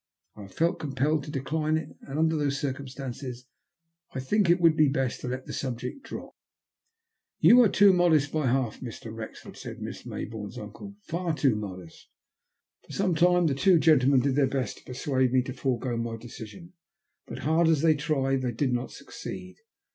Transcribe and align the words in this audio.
I 0.35 0.41
have 0.41 0.53
felt 0.55 0.79
compelled 0.79 1.23
to 1.25 1.29
decline 1.29 1.77
it, 1.77 1.95
and 2.01 2.17
under 2.17 2.35
those 2.35 2.59
circumstances 2.59 3.45
I 4.15 4.19
think 4.19 4.49
it 4.49 4.59
would 4.59 4.75
be 4.75 4.87
best 4.87 5.21
to 5.21 5.27
let 5.27 5.45
the 5.45 5.53
subject 5.53 6.01
drop. 6.03 6.33
"You 7.39 7.61
are 7.61 7.69
too 7.69 7.93
modest 7.93 8.31
by 8.31 8.47
half, 8.47 8.79
Mr. 8.79 9.13
Wrexford," 9.13 9.57
said 9.57 9.79
Miss 9.79 10.03
Maybourne's 10.03 10.57
uncle." 10.57 10.95
Far 11.11 11.35
too 11.35 11.55
modest." 11.55 12.09
For 12.87 12.93
some 12.93 13.13
time 13.13 13.45
the 13.45 13.53
two 13.53 13.77
gentlemen 13.77 14.21
did 14.21 14.35
their 14.35 14.47
best 14.47 14.79
to 14.79 14.83
persuade 14.85 15.31
me 15.31 15.43
to 15.43 15.53
forego 15.53 15.95
my 15.97 16.17
decision, 16.17 16.73
but, 17.27 17.37
hard 17.45 17.67
as 17.67 17.81
they 17.83 17.93
tried, 17.93 18.41
they 18.41 18.51
did 18.53 18.73
not 18.73 18.89
succeed. 18.89 19.57